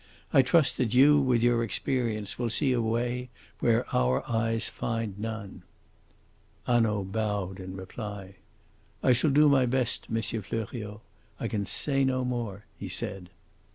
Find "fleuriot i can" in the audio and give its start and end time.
10.19-11.67